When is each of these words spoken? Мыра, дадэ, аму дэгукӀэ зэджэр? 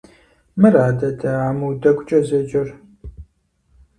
Мыра, 0.59 0.85
дадэ, 0.99 1.31
аму 1.49 1.67
дэгукӀэ 1.81 2.19
зэджэр? 2.27 2.69